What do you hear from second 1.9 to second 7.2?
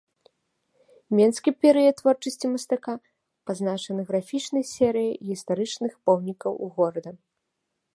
творчасці мастака пазначаны графічнай серыяй гістарычных помнікаў горада.